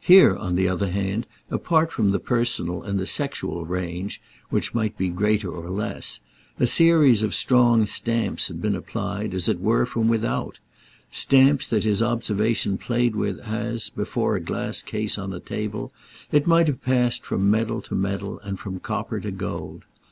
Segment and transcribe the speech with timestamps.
[0.00, 5.08] Here, on the other hand, apart from the personal and the sexual range—which might be
[5.08, 10.58] greater or less—a series of strong stamps had been applied, as it were, from without;
[11.12, 15.92] stamps that his observation played with as, before a glass case on a table,
[16.32, 19.84] it might have passed from medal to medal and from copper to gold.